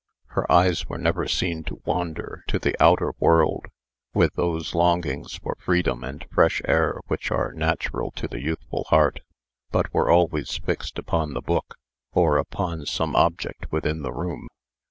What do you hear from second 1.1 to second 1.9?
seen to